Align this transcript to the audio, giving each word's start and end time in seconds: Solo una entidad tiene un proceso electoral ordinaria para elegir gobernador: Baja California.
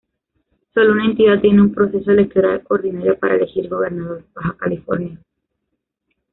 Solo 0.73 0.93
una 0.93 1.05
entidad 1.05 1.39
tiene 1.41 1.61
un 1.61 1.75
proceso 1.75 2.09
electoral 2.09 2.63
ordinaria 2.69 3.13
para 3.19 3.35
elegir 3.35 3.69
gobernador: 3.69 4.25
Baja 4.33 4.57
California. 4.57 5.19